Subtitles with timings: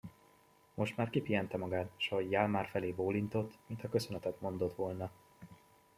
[0.73, 5.11] Most már kipihente magát, s ahogy Hjalmar felé bólintott, mintha köszönetet mondott volna.